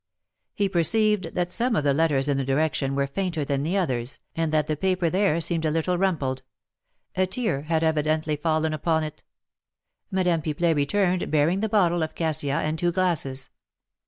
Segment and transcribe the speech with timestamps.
[0.55, 4.17] He perceived that some of the letters in the direction were fainter than the others,
[4.35, 6.41] and that the paper there seemed a little rumpled:
[7.15, 9.21] a tear had evidently fallen upon it.
[10.09, 13.51] Madame Pipelet returned, bearing the bottle of cassia and two glasses.